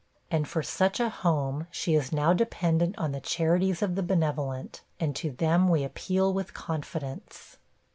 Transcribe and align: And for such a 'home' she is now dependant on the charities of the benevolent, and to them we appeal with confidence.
And 0.31 0.47
for 0.47 0.63
such 0.63 0.99
a 0.99 1.09
'home' 1.09 1.67
she 1.69 1.93
is 1.93 2.11
now 2.11 2.33
dependant 2.33 2.97
on 2.97 3.11
the 3.11 3.19
charities 3.19 3.83
of 3.83 3.93
the 3.93 4.01
benevolent, 4.01 4.81
and 4.99 5.15
to 5.15 5.29
them 5.33 5.67
we 5.67 5.83
appeal 5.83 6.33
with 6.33 6.55
confidence. 6.55 7.57